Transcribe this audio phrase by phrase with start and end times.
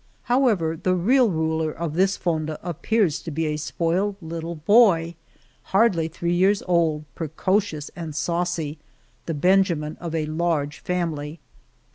[0.23, 5.13] However, the real ruler of this fon da appears to be a spoiled little boy,
[5.77, 8.79] hardly three years old, precocious and saucy—
[9.27, 11.39] the Benjamin of the large family.